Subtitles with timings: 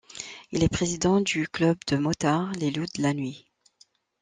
[0.51, 3.45] Il est président du club de motards Les Loups de la nuit.